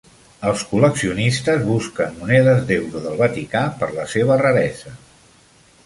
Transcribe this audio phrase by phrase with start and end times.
[0.51, 4.97] Els col·leccionistes busquen monedes d'euro del Vaticà per la seva raresa.